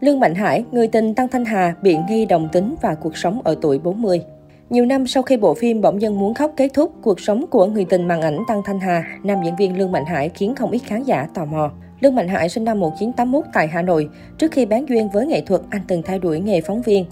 Lương 0.00 0.20
Mạnh 0.20 0.34
Hải, 0.34 0.64
người 0.72 0.88
tình 0.88 1.14
Tăng 1.14 1.28
Thanh 1.28 1.44
Hà, 1.44 1.74
bị 1.82 1.96
nghi 2.08 2.26
đồng 2.26 2.48
tính 2.52 2.74
và 2.82 2.94
cuộc 2.94 3.16
sống 3.16 3.40
ở 3.44 3.56
tuổi 3.60 3.78
40. 3.78 4.22
Nhiều 4.70 4.86
năm 4.86 5.06
sau 5.06 5.22
khi 5.22 5.36
bộ 5.36 5.54
phim 5.54 5.80
Bỗng 5.80 6.02
dân 6.02 6.18
muốn 6.18 6.34
khóc 6.34 6.52
kết 6.56 6.68
thúc, 6.74 6.92
cuộc 7.02 7.20
sống 7.20 7.44
của 7.50 7.66
người 7.66 7.84
tình 7.84 8.08
màn 8.08 8.20
ảnh 8.20 8.38
Tăng 8.48 8.62
Thanh 8.62 8.80
Hà, 8.80 9.04
nam 9.24 9.38
diễn 9.44 9.56
viên 9.56 9.78
Lương 9.78 9.92
Mạnh 9.92 10.04
Hải 10.04 10.28
khiến 10.28 10.54
không 10.54 10.70
ít 10.70 10.78
khán 10.78 11.02
giả 11.02 11.28
tò 11.34 11.44
mò. 11.44 11.70
Lương 12.00 12.14
Mạnh 12.14 12.28
Hải 12.28 12.48
sinh 12.48 12.64
năm 12.64 12.80
1981 12.80 13.44
tại 13.52 13.68
Hà 13.68 13.82
Nội. 13.82 14.08
Trước 14.38 14.52
khi 14.52 14.66
bán 14.66 14.88
duyên 14.88 15.08
với 15.08 15.26
nghệ 15.26 15.40
thuật, 15.40 15.60
anh 15.70 15.82
từng 15.88 16.02
theo 16.02 16.18
đuổi 16.18 16.40
nghề 16.40 16.60
phóng 16.60 16.82
viên. 16.82 17.04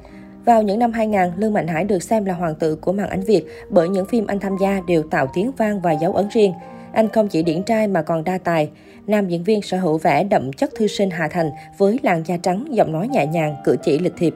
Vào 0.45 0.63
những 0.63 0.79
năm 0.79 0.93
2000, 0.93 1.21
Lương 1.37 1.53
Mạnh 1.53 1.67
Hải 1.67 1.85
được 1.85 2.03
xem 2.03 2.25
là 2.25 2.35
hoàng 2.35 2.55
tử 2.55 2.77
của 2.77 2.93
màn 2.93 3.09
ảnh 3.09 3.23
Việt 3.23 3.45
bởi 3.71 3.89
những 3.89 4.07
phim 4.07 4.27
anh 4.27 4.39
tham 4.39 4.57
gia 4.61 4.81
đều 4.87 5.03
tạo 5.03 5.27
tiếng 5.35 5.53
vang 5.57 5.81
và 5.81 5.93
dấu 5.93 6.13
ấn 6.13 6.29
riêng. 6.29 6.53
Anh 6.95 7.09
không 7.09 7.29
chỉ 7.29 7.43
điển 7.43 7.63
trai 7.63 7.89
mà 7.89 8.03
còn 8.03 8.25
đa 8.25 8.39
tài. 8.39 8.71
Nam 9.07 9.29
diễn 9.29 9.45
viên 9.45 9.63
sở 9.63 9.79
hữu 9.79 9.99
vẻ 9.99 10.25
đậm 10.25 10.53
chất 10.53 10.71
thư 10.79 10.87
sinh 10.87 11.11
Hà 11.11 11.29
Thành 11.29 11.51
với 11.79 11.99
làn 12.03 12.23
da 12.27 12.37
trắng, 12.37 12.67
giọng 12.71 12.93
nói 12.93 13.09
nhẹ 13.09 13.27
nhàng, 13.27 13.57
cử 13.65 13.77
chỉ 13.83 13.99
lịch 13.99 14.15
thiệp. 14.19 14.35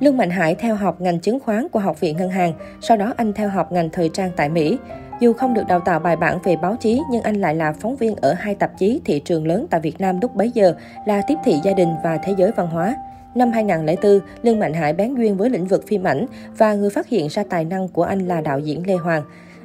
Lương 0.00 0.16
Mạnh 0.16 0.30
Hải 0.30 0.54
theo 0.54 0.74
học 0.74 1.00
ngành 1.00 1.20
chứng 1.20 1.40
khoán 1.40 1.68
của 1.68 1.78
Học 1.78 2.00
viện 2.00 2.16
Ngân 2.16 2.30
hàng, 2.30 2.52
sau 2.80 2.96
đó 2.96 3.14
anh 3.16 3.32
theo 3.32 3.48
học 3.48 3.72
ngành 3.72 3.90
thời 3.90 4.08
trang 4.08 4.30
tại 4.36 4.48
Mỹ. 4.48 4.78
Dù 5.20 5.32
không 5.32 5.54
được 5.54 5.66
đào 5.68 5.80
tạo 5.80 5.98
bài 6.00 6.16
bản 6.16 6.38
về 6.44 6.56
báo 6.56 6.76
chí, 6.80 7.02
nhưng 7.10 7.22
anh 7.22 7.40
lại 7.40 7.54
là 7.54 7.72
phóng 7.72 7.96
viên 7.96 8.16
ở 8.16 8.32
hai 8.32 8.54
tạp 8.54 8.78
chí 8.78 9.00
thị 9.04 9.20
trường 9.24 9.46
lớn 9.46 9.66
tại 9.70 9.80
Việt 9.80 10.00
Nam 10.00 10.20
lúc 10.22 10.34
bấy 10.34 10.50
giờ 10.50 10.74
là 11.06 11.22
Tiếp 11.28 11.38
thị 11.44 11.54
gia 11.64 11.72
đình 11.72 11.88
và 12.04 12.18
Thế 12.18 12.34
giới 12.38 12.50
văn 12.56 12.66
hóa. 12.66 12.96
Năm 13.34 13.52
2004, 13.52 14.20
Lương 14.42 14.58
Mạnh 14.58 14.74
Hải 14.74 14.92
bén 14.92 15.14
duyên 15.14 15.36
với 15.36 15.50
lĩnh 15.50 15.66
vực 15.66 15.84
phim 15.86 16.04
ảnh 16.04 16.26
và 16.56 16.74
người 16.74 16.90
phát 16.90 17.08
hiện 17.08 17.28
ra 17.30 17.44
tài 17.50 17.64
năng 17.64 17.88
của 17.88 18.02
anh 18.02 18.18
là 18.18 18.40
đạo 18.40 18.58
diễn 18.58 18.86
Lê 18.86 18.94
Hoàng. 18.94 19.22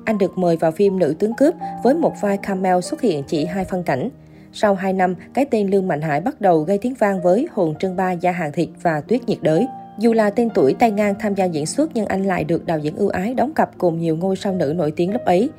Anh 0.09 0.17
được 0.17 0.37
mời 0.37 0.57
vào 0.57 0.71
phim 0.71 0.99
Nữ 0.99 1.15
tướng 1.19 1.33
cướp 1.33 1.53
với 1.83 1.93
một 1.93 2.13
vai 2.21 2.37
camel 2.37 2.81
xuất 2.81 3.01
hiện 3.01 3.23
chỉ 3.23 3.45
hai 3.45 3.65
phân 3.65 3.83
cảnh. 3.83 4.09
Sau 4.53 4.75
2 4.75 4.93
năm, 4.93 5.15
cái 5.33 5.45
tên 5.45 5.67
Lương 5.67 5.87
Mạnh 5.87 6.01
Hải 6.01 6.21
bắt 6.21 6.41
đầu 6.41 6.59
gây 6.59 6.77
tiếng 6.77 6.93
vang 6.93 7.21
với 7.21 7.47
Hồn 7.51 7.75
Trân 7.79 7.95
Ba 7.95 8.11
Gia 8.11 8.31
Hàng 8.31 8.51
Thịt 8.51 8.69
và 8.81 9.01
Tuyết 9.01 9.21
Nhiệt 9.27 9.37
Đới. 9.41 9.67
Dù 9.99 10.13
là 10.13 10.29
tên 10.29 10.49
tuổi 10.49 10.73
tay 10.79 10.91
ngang 10.91 11.15
tham 11.19 11.35
gia 11.35 11.45
diễn 11.45 11.65
xuất 11.65 11.91
nhưng 11.93 12.05
anh 12.05 12.25
lại 12.25 12.43
được 12.43 12.65
đạo 12.65 12.79
diễn 12.79 12.95
ưu 12.95 13.09
ái 13.09 13.33
đóng 13.33 13.53
cặp 13.53 13.77
cùng 13.77 13.99
nhiều 13.99 14.17
ngôi 14.17 14.35
sao 14.35 14.53
nữ 14.53 14.73
nổi 14.75 14.93
tiếng 14.95 15.13
lúc 15.13 15.25
ấy. 15.25 15.49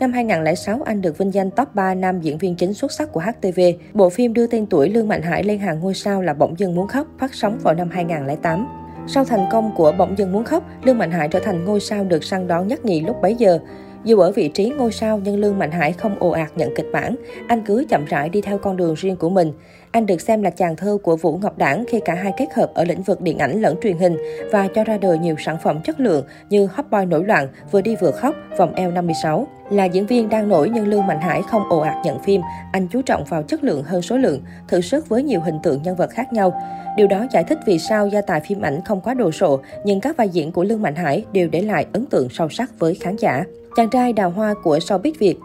Năm 0.00 0.12
2006, 0.12 0.80
anh 0.84 1.02
được 1.02 1.18
vinh 1.18 1.34
danh 1.34 1.50
top 1.50 1.74
3 1.74 1.94
nam 1.94 2.20
diễn 2.20 2.38
viên 2.38 2.54
chính 2.54 2.74
xuất 2.74 2.92
sắc 2.92 3.12
của 3.12 3.20
HTV. 3.20 3.60
Bộ 3.92 4.10
phim 4.10 4.34
đưa 4.34 4.46
tên 4.46 4.66
tuổi 4.66 4.90
Lương 4.90 5.08
Mạnh 5.08 5.22
Hải 5.22 5.44
lên 5.44 5.58
hàng 5.58 5.80
ngôi 5.80 5.94
sao 5.94 6.22
là 6.22 6.34
Bỗng 6.34 6.58
dưng 6.58 6.74
muốn 6.74 6.88
khóc, 6.88 7.06
phát 7.18 7.34
sóng 7.34 7.58
vào 7.62 7.74
năm 7.74 7.90
2008. 7.90 8.66
Sau 9.06 9.24
thành 9.24 9.46
công 9.50 9.72
của 9.76 9.92
Bỗng 9.98 10.18
dưng 10.18 10.32
muốn 10.32 10.44
khóc, 10.44 10.64
Lương 10.84 10.98
Mạnh 10.98 11.10
Hải 11.10 11.28
trở 11.28 11.40
thành 11.40 11.64
ngôi 11.64 11.80
sao 11.80 12.04
được 12.04 12.24
săn 12.24 12.48
đón 12.48 12.68
nhất 12.68 12.84
nhì 12.84 13.00
lúc 13.00 13.16
bấy 13.22 13.34
giờ. 13.34 13.58
Dù 14.04 14.18
ở 14.18 14.32
vị 14.32 14.48
trí 14.48 14.68
ngôi 14.68 14.92
sao 14.92 15.20
nhưng 15.24 15.40
Lương 15.40 15.58
Mạnh 15.58 15.70
Hải 15.70 15.92
không 15.92 16.16
ồ 16.18 16.30
ạt 16.30 16.52
nhận 16.56 16.74
kịch 16.76 16.86
bản, 16.92 17.16
anh 17.48 17.62
cứ 17.66 17.86
chậm 17.88 18.04
rãi 18.04 18.28
đi 18.28 18.40
theo 18.40 18.58
con 18.58 18.76
đường 18.76 18.94
riêng 18.94 19.16
của 19.16 19.30
mình. 19.30 19.52
Anh 19.90 20.06
được 20.06 20.20
xem 20.20 20.42
là 20.42 20.50
chàng 20.50 20.76
thơ 20.76 20.98
của 21.02 21.16
Vũ 21.16 21.38
Ngọc 21.42 21.58
Đảng 21.58 21.84
khi 21.88 22.00
cả 22.04 22.14
hai 22.14 22.32
kết 22.36 22.46
hợp 22.54 22.70
ở 22.74 22.84
lĩnh 22.84 23.02
vực 23.02 23.20
điện 23.20 23.38
ảnh 23.38 23.60
lẫn 23.60 23.76
truyền 23.82 23.98
hình 23.98 24.16
và 24.52 24.68
cho 24.74 24.84
ra 24.84 24.98
đời 24.98 25.18
nhiều 25.18 25.34
sản 25.38 25.56
phẩm 25.62 25.80
chất 25.84 26.00
lượng 26.00 26.24
như 26.50 26.66
Hot 26.66 26.86
Boy 26.90 27.04
nổi 27.04 27.24
loạn, 27.24 27.48
vừa 27.70 27.80
đi 27.80 27.96
vừa 28.00 28.10
khóc, 28.10 28.34
vòng 28.58 28.74
eo 28.74 28.90
56. 28.90 29.48
Là 29.70 29.84
diễn 29.84 30.06
viên 30.06 30.28
đang 30.28 30.48
nổi 30.48 30.70
nhưng 30.74 30.88
Lương 30.88 31.06
Mạnh 31.06 31.20
Hải 31.20 31.42
không 31.42 31.62
ồ 31.68 31.78
ạt 31.78 31.96
nhận 32.04 32.18
phim, 32.18 32.40
anh 32.72 32.88
chú 32.88 33.02
trọng 33.02 33.24
vào 33.24 33.42
chất 33.42 33.64
lượng 33.64 33.82
hơn 33.82 34.02
số 34.02 34.16
lượng, 34.16 34.42
thử 34.68 34.80
sức 34.80 35.08
với 35.08 35.22
nhiều 35.22 35.40
hình 35.40 35.58
tượng 35.62 35.82
nhân 35.82 35.96
vật 35.96 36.10
khác 36.10 36.32
nhau. 36.32 36.60
Điều 36.96 37.06
đó 37.06 37.26
giải 37.30 37.44
thích 37.44 37.58
vì 37.66 37.78
sao 37.78 38.08
gia 38.08 38.20
tài 38.20 38.40
phim 38.40 38.60
ảnh 38.60 38.80
không 38.84 39.00
quá 39.00 39.14
đồ 39.14 39.32
sộ, 39.32 39.60
nhưng 39.84 40.00
các 40.00 40.16
vai 40.16 40.28
diễn 40.28 40.52
của 40.52 40.64
Lương 40.64 40.82
Mạnh 40.82 40.94
Hải 40.94 41.24
đều 41.32 41.48
để 41.48 41.60
lại 41.60 41.86
ấn 41.92 42.06
tượng 42.06 42.28
sâu 42.28 42.48
sắc 42.48 42.78
với 42.78 42.94
khán 42.94 43.16
giả. 43.16 43.44
Chàng 43.76 43.90
trai 43.90 44.12
đào 44.12 44.30
hoa 44.30 44.54
của 44.62 44.78
showbiz 44.78 45.12
Việt 45.18 45.38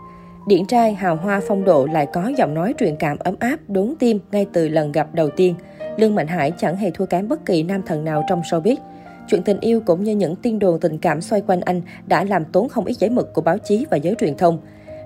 Điển 0.46 0.66
trai 0.66 0.94
hào 0.94 1.16
hoa 1.16 1.42
phong 1.48 1.64
độ 1.64 1.86
lại 1.86 2.08
có 2.14 2.32
giọng 2.38 2.54
nói 2.54 2.74
truyền 2.80 2.96
cảm 2.96 3.18
ấm 3.20 3.36
áp, 3.40 3.58
đốn 3.68 3.94
tim 4.00 4.20
ngay 4.32 4.46
từ 4.54 4.70
lần 4.70 4.92
gặp 4.92 5.08
đầu 5.14 5.30
tiên. 5.30 5.56
Lương 5.98 6.16
Mạnh 6.16 6.28
Hải 6.28 6.52
chẳng 6.52 6.76
hề 6.76 6.92
thua 6.92 7.06
kém 7.06 7.28
bất 7.28 7.46
kỳ 7.46 7.64
nam 7.64 7.82
thần 7.86 8.06
nào 8.06 8.24
trong 8.30 8.42
showbiz. 8.42 8.76
Chuyện 9.28 9.44
tình 9.44 9.60
yêu 9.60 9.82
cũng 9.86 10.04
như 10.04 10.16
những 10.16 10.36
tin 10.36 10.60
đồn 10.60 10.80
tình 10.80 10.98
cảm 10.98 11.22
xoay 11.22 11.42
quanh 11.48 11.62
anh 11.62 11.82
đã 12.08 12.24
làm 12.24 12.46
tốn 12.46 12.70
không 12.70 12.86
ít 12.86 12.94
giấy 12.94 13.10
mực 13.10 13.34
của 13.34 13.42
báo 13.42 13.58
chí 13.58 13.86
và 13.92 13.98
giới 13.98 14.16
truyền 14.20 14.38
thông. 14.38 14.60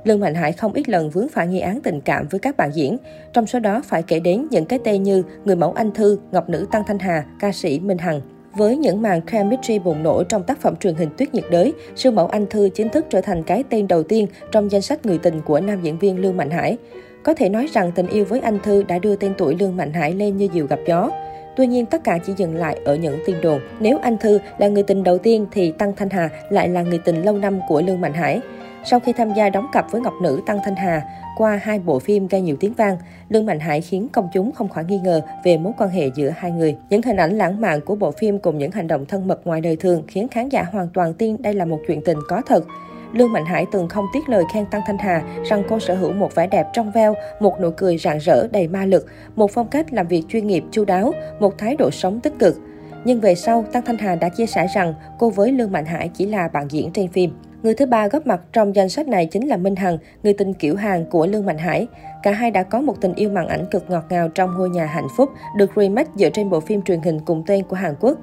Lương 0.03 0.19
Mạnh 0.19 0.35
Hải 0.35 0.51
không 0.51 0.73
ít 0.73 0.89
lần 0.89 1.09
vướng 1.09 1.27
phải 1.27 1.47
nghi 1.47 1.59
án 1.59 1.81
tình 1.81 2.01
cảm 2.01 2.27
với 2.27 2.39
các 2.39 2.57
bạn 2.57 2.71
diễn. 2.73 2.97
Trong 3.33 3.47
số 3.47 3.59
đó 3.59 3.81
phải 3.85 4.03
kể 4.03 4.19
đến 4.19 4.47
những 4.51 4.65
cái 4.65 4.79
tên 4.83 5.03
như 5.03 5.23
người 5.45 5.55
mẫu 5.55 5.73
Anh 5.73 5.91
Thư, 5.91 6.19
Ngọc 6.31 6.49
Nữ 6.49 6.65
Tăng 6.71 6.83
Thanh 6.87 6.99
Hà, 6.99 7.25
ca 7.39 7.51
sĩ 7.51 7.79
Minh 7.79 7.97
Hằng. 7.97 8.21
Với 8.53 8.77
những 8.77 9.01
màn 9.01 9.21
chemistry 9.31 9.79
bùng 9.79 10.03
nổ 10.03 10.23
trong 10.23 10.43
tác 10.43 10.61
phẩm 10.61 10.75
truyền 10.75 10.95
hình 10.95 11.09
Tuyết 11.17 11.33
nhiệt 11.33 11.43
đới, 11.51 11.73
siêu 11.95 12.11
mẫu 12.11 12.27
Anh 12.27 12.45
Thư 12.49 12.69
chính 12.69 12.89
thức 12.89 13.05
trở 13.09 13.21
thành 13.21 13.43
cái 13.43 13.63
tên 13.69 13.87
đầu 13.87 14.03
tiên 14.03 14.27
trong 14.51 14.71
danh 14.71 14.81
sách 14.81 15.05
người 15.05 15.17
tình 15.17 15.41
của 15.45 15.59
nam 15.59 15.81
diễn 15.81 15.99
viên 15.99 16.19
Lương 16.19 16.37
Mạnh 16.37 16.49
Hải. 16.49 16.77
Có 17.23 17.33
thể 17.33 17.49
nói 17.49 17.67
rằng 17.73 17.91
tình 17.91 18.07
yêu 18.07 18.25
với 18.25 18.39
Anh 18.39 18.59
Thư 18.63 18.83
đã 18.83 18.99
đưa 18.99 19.15
tên 19.15 19.33
tuổi 19.37 19.55
Lương 19.59 19.77
Mạnh 19.77 19.93
Hải 19.93 20.13
lên 20.13 20.37
như 20.37 20.47
diều 20.53 20.67
gặp 20.67 20.79
gió. 20.87 21.09
Tuy 21.59 21.67
nhiên, 21.67 21.85
tất 21.85 22.03
cả 22.03 22.17
chỉ 22.25 22.33
dừng 22.37 22.55
lại 22.55 22.79
ở 22.85 22.95
những 22.95 23.19
tin 23.25 23.35
đồn. 23.41 23.61
Nếu 23.79 23.97
Anh 24.01 24.17
Thư 24.17 24.39
là 24.57 24.67
người 24.67 24.83
tình 24.83 25.03
đầu 25.03 25.17
tiên 25.17 25.45
thì 25.51 25.71
Tăng 25.71 25.95
Thanh 25.95 26.09
Hà 26.09 26.29
lại 26.49 26.69
là 26.69 26.81
người 26.81 26.99
tình 27.05 27.21
lâu 27.21 27.37
năm 27.37 27.59
của 27.67 27.81
Lương 27.81 28.01
Mạnh 28.01 28.13
Hải. 28.13 28.41
Sau 28.85 28.99
khi 28.99 29.13
tham 29.13 29.33
gia 29.33 29.49
đóng 29.49 29.67
cặp 29.71 29.91
với 29.91 30.01
ngọc 30.01 30.13
nữ 30.21 30.41
Tăng 30.45 30.59
Thanh 30.65 30.75
Hà, 30.75 31.01
qua 31.37 31.59
hai 31.63 31.79
bộ 31.79 31.99
phim 31.99 32.27
gây 32.27 32.41
nhiều 32.41 32.55
tiếng 32.59 32.73
vang, 32.73 32.97
Lương 33.29 33.45
Mạnh 33.45 33.59
Hải 33.59 33.81
khiến 33.81 34.07
công 34.13 34.29
chúng 34.33 34.51
không 34.51 34.69
khỏi 34.69 34.83
nghi 34.83 34.99
ngờ 35.03 35.21
về 35.43 35.57
mối 35.57 35.73
quan 35.77 35.89
hệ 35.89 36.09
giữa 36.15 36.29
hai 36.29 36.51
người. 36.51 36.75
Những 36.89 37.01
hình 37.01 37.17
ảnh 37.17 37.37
lãng 37.37 37.61
mạn 37.61 37.81
của 37.81 37.95
bộ 37.95 38.11
phim 38.11 38.39
cùng 38.39 38.57
những 38.57 38.71
hành 38.71 38.87
động 38.87 39.05
thân 39.05 39.27
mật 39.27 39.47
ngoài 39.47 39.61
đời 39.61 39.75
thường 39.75 40.03
khiến 40.07 40.27
khán 40.27 40.49
giả 40.49 40.65
hoàn 40.71 40.87
toàn 40.93 41.13
tin 41.13 41.41
đây 41.41 41.53
là 41.53 41.65
một 41.65 41.79
chuyện 41.87 42.01
tình 42.05 42.17
có 42.27 42.41
thật. 42.45 42.63
Lương 43.13 43.33
Mạnh 43.33 43.45
Hải 43.45 43.65
từng 43.71 43.87
không 43.87 44.05
tiếc 44.13 44.29
lời 44.29 44.43
khen 44.53 44.65
Tăng 44.65 44.81
Thanh 44.87 44.97
Hà 44.97 45.23
rằng 45.45 45.63
cô 45.69 45.79
sở 45.79 45.95
hữu 45.95 46.13
một 46.13 46.35
vẻ 46.35 46.47
đẹp 46.47 46.67
trong 46.73 46.91
veo, 46.91 47.15
một 47.39 47.61
nụ 47.61 47.69
cười 47.77 47.97
rạng 47.97 48.17
rỡ 48.17 48.47
đầy 48.47 48.67
ma 48.67 48.85
lực, 48.85 49.05
một 49.35 49.51
phong 49.51 49.67
cách 49.67 49.93
làm 49.93 50.07
việc 50.07 50.23
chuyên 50.29 50.47
nghiệp 50.47 50.63
chu 50.71 50.85
đáo, 50.85 51.13
một 51.39 51.57
thái 51.57 51.75
độ 51.75 51.91
sống 51.91 52.19
tích 52.19 52.33
cực. 52.39 52.57
Nhưng 53.05 53.19
về 53.19 53.35
sau, 53.35 53.65
Tăng 53.71 53.85
Thanh 53.85 53.97
Hà 53.97 54.15
đã 54.15 54.29
chia 54.29 54.45
sẻ 54.45 54.67
rằng 54.75 54.93
cô 55.19 55.29
với 55.29 55.51
Lương 55.51 55.71
Mạnh 55.71 55.85
Hải 55.85 56.09
chỉ 56.13 56.25
là 56.25 56.47
bạn 56.47 56.67
diễn 56.69 56.91
trên 56.91 57.07
phim. 57.07 57.31
Người 57.63 57.73
thứ 57.73 57.85
ba 57.85 58.07
góp 58.07 58.27
mặt 58.27 58.41
trong 58.53 58.75
danh 58.75 58.89
sách 58.89 59.07
này 59.07 59.25
chính 59.25 59.47
là 59.47 59.57
Minh 59.57 59.75
Hằng, 59.75 59.97
người 60.23 60.33
tình 60.33 60.53
kiểu 60.53 60.75
hàng 60.75 61.05
của 61.05 61.27
Lương 61.27 61.45
Mạnh 61.45 61.57
Hải. 61.57 61.87
Cả 62.23 62.31
hai 62.31 62.51
đã 62.51 62.63
có 62.63 62.81
một 62.81 63.01
tình 63.01 63.13
yêu 63.13 63.29
màn 63.29 63.47
ảnh 63.47 63.65
cực 63.71 63.89
ngọt 63.89 64.03
ngào 64.09 64.29
trong 64.29 64.57
ngôi 64.57 64.69
nhà 64.69 64.85
hạnh 64.85 65.07
phúc, 65.17 65.29
được 65.57 65.71
remake 65.75 66.11
dựa 66.15 66.29
trên 66.29 66.49
bộ 66.49 66.59
phim 66.59 66.81
truyền 66.81 67.01
hình 67.01 67.19
cùng 67.25 67.43
tên 67.47 67.63
của 67.63 67.75
Hàn 67.75 67.95
Quốc. 67.99 68.17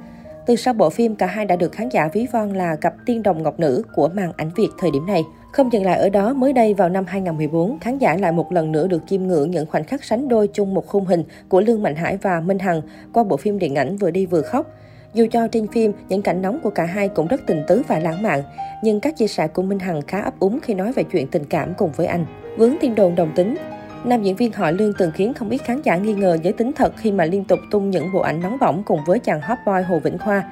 Từ 0.47 0.57
sau 0.57 0.75
bộ 0.75 0.91
phim, 0.91 1.17
cả 1.17 1.27
hai 1.27 1.45
đã 1.45 1.57
được 1.57 1.73
khán 1.73 1.89
giả 1.89 2.09
ví 2.12 2.27
von 2.33 2.53
là 2.53 2.77
cặp 2.77 2.95
tiên 3.07 3.23
đồng 3.23 3.43
ngọc 3.43 3.61
nữ 3.61 3.83
của 3.95 4.09
màn 4.09 4.33
ảnh 4.37 4.51
Việt 4.57 4.69
thời 4.79 4.91
điểm 4.91 5.07
này. 5.07 5.25
Không 5.53 5.73
dừng 5.73 5.84
lại 5.84 5.99
ở 5.99 6.09
đó, 6.09 6.33
mới 6.34 6.53
đây 6.53 6.75
vào 6.75 6.89
năm 6.89 7.05
2014, 7.07 7.79
khán 7.79 7.99
giả 7.99 8.17
lại 8.17 8.33
một 8.33 8.53
lần 8.53 8.73
nữa 8.73 8.87
được 8.87 9.03
chiêm 9.07 9.23
ngưỡng 9.23 9.51
những 9.51 9.67
khoảnh 9.67 9.84
khắc 9.84 10.05
sánh 10.05 10.29
đôi 10.29 10.49
chung 10.53 10.75
một 10.75 10.87
khung 10.87 11.05
hình 11.05 11.25
của 11.49 11.61
Lương 11.61 11.83
Mạnh 11.83 11.97
Hải 11.97 12.17
và 12.17 12.41
Minh 12.41 12.59
Hằng 12.59 12.83
qua 13.12 13.25
bộ 13.25 13.37
phim 13.37 13.59
điện 13.59 13.75
ảnh 13.75 13.97
vừa 13.97 14.11
đi 14.11 14.27
vừa 14.27 14.43
khóc. 14.43 14.67
Dù 15.15 15.27
cho 15.31 15.49
trên 15.49 15.67
phim, 15.67 15.93
những 16.09 16.23
cảnh 16.23 16.43
nóng 16.43 16.61
của 16.63 16.71
cả 16.71 16.84
hai 16.84 17.09
cũng 17.09 17.27
rất 17.27 17.41
tình 17.47 17.63
tứ 17.69 17.83
và 17.89 17.99
lãng 17.99 18.23
mạn, 18.23 18.43
nhưng 18.83 19.01
các 19.01 19.17
chia 19.17 19.27
sẻ 19.27 19.49
của 19.49 19.63
Minh 19.63 19.78
Hằng 19.78 20.03
khá 20.03 20.21
ấp 20.21 20.39
úng 20.39 20.61
khi 20.61 20.75
nói 20.75 20.93
về 20.93 21.03
chuyện 21.03 21.27
tình 21.27 21.45
cảm 21.45 21.75
cùng 21.75 21.91
với 21.97 22.07
anh. 22.07 22.27
Vướng 22.57 22.77
tin 22.81 22.95
đồn 22.95 23.15
đồng 23.15 23.33
tính, 23.37 23.57
Nam 24.06 24.22
diễn 24.22 24.37
viên 24.37 24.53
họ 24.53 24.71
Lương 24.71 24.93
từng 24.93 25.11
khiến 25.11 25.34
không 25.34 25.50
ít 25.50 25.59
khán 25.59 25.83
giả 25.83 25.97
nghi 25.97 26.15
ngờ 26.15 26.39
giới 26.43 26.53
tính 26.53 26.72
thật 26.77 26.93
khi 26.97 27.12
mà 27.12 27.25
liên 27.25 27.44
tục 27.44 27.59
tung 27.71 27.91
những 27.91 28.12
bộ 28.12 28.21
ảnh 28.21 28.41
nóng 28.41 28.59
bỏng 28.61 28.83
cùng 28.87 29.00
với 29.06 29.19
chàng 29.19 29.41
hot 29.41 29.59
boy 29.67 29.83
Hồ 29.89 29.99
Vĩnh 29.99 30.19
Khoa. 30.19 30.43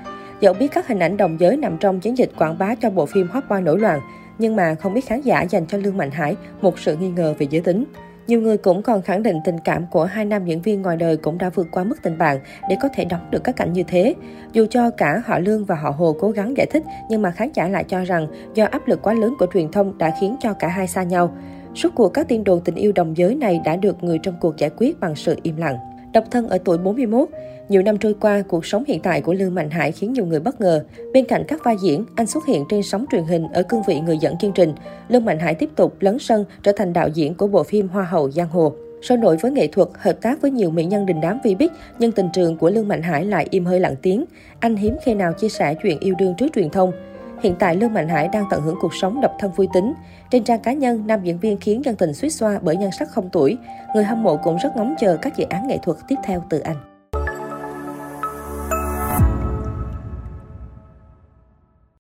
Dẫu 0.40 0.54
biết 0.54 0.68
các 0.72 0.88
hình 0.88 0.98
ảnh 0.98 1.16
đồng 1.16 1.40
giới 1.40 1.56
nằm 1.56 1.76
trong 1.78 2.00
chiến 2.00 2.18
dịch 2.18 2.30
quảng 2.38 2.58
bá 2.58 2.74
cho 2.74 2.90
bộ 2.90 3.06
phim 3.06 3.28
Hot 3.28 3.44
Boy 3.50 3.60
nổi 3.60 3.78
loạn, 3.78 4.00
nhưng 4.38 4.56
mà 4.56 4.74
không 4.74 4.94
ít 4.94 5.00
khán 5.00 5.20
giả 5.20 5.42
dành 5.42 5.66
cho 5.66 5.78
Lương 5.78 5.96
Mạnh 5.96 6.10
Hải 6.10 6.36
một 6.60 6.78
sự 6.78 6.96
nghi 6.96 7.08
ngờ 7.08 7.34
về 7.38 7.46
giới 7.50 7.62
tính. 7.62 7.84
Nhiều 8.26 8.40
người 8.40 8.56
cũng 8.56 8.82
còn 8.82 9.02
khẳng 9.02 9.22
định 9.22 9.36
tình 9.44 9.58
cảm 9.64 9.86
của 9.90 10.04
hai 10.04 10.24
nam 10.24 10.44
diễn 10.44 10.62
viên 10.62 10.82
ngoài 10.82 10.96
đời 10.96 11.16
cũng 11.16 11.38
đã 11.38 11.50
vượt 11.50 11.66
qua 11.70 11.84
mức 11.84 11.96
tình 12.02 12.18
bạn 12.18 12.38
để 12.70 12.76
có 12.82 12.88
thể 12.94 13.04
đóng 13.04 13.28
được 13.30 13.44
các 13.44 13.56
cảnh 13.56 13.72
như 13.72 13.82
thế. 13.82 14.14
Dù 14.52 14.66
cho 14.70 14.90
cả 14.90 15.22
họ 15.26 15.38
Lương 15.38 15.64
và 15.64 15.74
họ 15.74 15.90
Hồ 15.90 16.16
cố 16.20 16.30
gắng 16.30 16.56
giải 16.56 16.66
thích, 16.66 16.82
nhưng 17.10 17.22
mà 17.22 17.30
khán 17.30 17.50
giả 17.54 17.68
lại 17.68 17.84
cho 17.88 18.04
rằng 18.04 18.26
do 18.54 18.64
áp 18.64 18.88
lực 18.88 19.02
quá 19.02 19.14
lớn 19.14 19.34
của 19.38 19.46
truyền 19.54 19.72
thông 19.72 19.98
đã 19.98 20.14
khiến 20.20 20.36
cho 20.40 20.52
cả 20.52 20.68
hai 20.68 20.88
xa 20.88 21.02
nhau. 21.02 21.34
Suốt 21.74 21.88
cuộc 21.94 22.08
các 22.08 22.28
tin 22.28 22.44
đồn 22.44 22.60
tình 22.60 22.74
yêu 22.74 22.92
đồng 22.92 23.16
giới 23.16 23.34
này 23.34 23.60
đã 23.64 23.76
được 23.76 24.04
người 24.04 24.18
trong 24.22 24.34
cuộc 24.40 24.56
giải 24.56 24.70
quyết 24.76 25.00
bằng 25.00 25.14
sự 25.16 25.36
im 25.42 25.56
lặng. 25.56 25.76
Độc 26.12 26.24
thân 26.30 26.48
ở 26.48 26.58
tuổi 26.64 26.78
41, 26.78 27.28
nhiều 27.68 27.82
năm 27.82 27.98
trôi 27.98 28.14
qua, 28.20 28.42
cuộc 28.48 28.66
sống 28.66 28.84
hiện 28.86 29.00
tại 29.00 29.20
của 29.20 29.32
Lương 29.32 29.54
Mạnh 29.54 29.70
Hải 29.70 29.92
khiến 29.92 30.12
nhiều 30.12 30.26
người 30.26 30.40
bất 30.40 30.60
ngờ. 30.60 30.84
Bên 31.12 31.24
cạnh 31.24 31.44
các 31.48 31.64
vai 31.64 31.76
diễn, 31.82 32.04
anh 32.14 32.26
xuất 32.26 32.46
hiện 32.46 32.64
trên 32.68 32.82
sóng 32.82 33.04
truyền 33.10 33.24
hình 33.24 33.46
ở 33.52 33.62
cương 33.62 33.82
vị 33.86 34.00
người 34.00 34.18
dẫn 34.18 34.38
chương 34.38 34.52
trình. 34.52 34.72
Lương 35.08 35.24
Mạnh 35.24 35.38
Hải 35.38 35.54
tiếp 35.54 35.70
tục 35.76 35.96
lấn 36.00 36.18
sân 36.18 36.44
trở 36.62 36.72
thành 36.76 36.92
đạo 36.92 37.08
diễn 37.08 37.34
của 37.34 37.46
bộ 37.46 37.62
phim 37.62 37.88
Hoa 37.88 38.04
hậu 38.04 38.30
Giang 38.30 38.48
Hồ. 38.48 38.72
Sôi 39.02 39.18
nổi 39.18 39.36
với 39.36 39.50
nghệ 39.50 39.66
thuật, 39.66 39.88
hợp 39.98 40.16
tác 40.20 40.42
với 40.42 40.50
nhiều 40.50 40.70
mỹ 40.70 40.84
nhân 40.84 41.06
đình 41.06 41.20
đám 41.20 41.38
vi 41.44 41.54
bích, 41.54 41.72
nhưng 41.98 42.12
tình 42.12 42.28
trường 42.32 42.56
của 42.56 42.70
Lương 42.70 42.88
Mạnh 42.88 43.02
Hải 43.02 43.24
lại 43.24 43.46
im 43.50 43.64
hơi 43.64 43.80
lặng 43.80 43.94
tiếng. 44.02 44.24
Anh 44.60 44.76
hiếm 44.76 44.96
khi 45.04 45.14
nào 45.14 45.32
chia 45.32 45.48
sẻ 45.48 45.74
chuyện 45.82 46.00
yêu 46.00 46.14
đương 46.18 46.34
trước 46.38 46.46
truyền 46.54 46.70
thông. 46.70 46.92
Hiện 47.42 47.54
tại 47.58 47.76
Lương 47.76 47.94
Mạnh 47.94 48.08
Hải 48.08 48.28
đang 48.28 48.44
tận 48.50 48.62
hưởng 48.62 48.76
cuộc 48.80 48.94
sống 48.94 49.20
độc 49.20 49.32
thân 49.38 49.50
vui 49.50 49.68
tính. 49.74 49.94
Trên 50.30 50.44
trang 50.44 50.60
cá 50.60 50.72
nhân, 50.72 51.06
nam 51.06 51.20
diễn 51.22 51.38
viên 51.38 51.56
khiến 51.56 51.84
dân 51.84 51.96
tình 51.96 52.14
suýt 52.14 52.30
xoa 52.30 52.58
bởi 52.62 52.76
nhan 52.76 52.90
sắc 52.98 53.08
không 53.10 53.30
tuổi. 53.30 53.56
Người 53.94 54.04
hâm 54.04 54.22
mộ 54.22 54.36
cũng 54.36 54.56
rất 54.56 54.76
ngóng 54.76 54.94
chờ 54.98 55.16
các 55.22 55.36
dự 55.36 55.44
án 55.50 55.66
nghệ 55.66 55.78
thuật 55.82 55.98
tiếp 56.08 56.16
theo 56.24 56.42
từ 56.50 56.58
anh. 56.58 56.93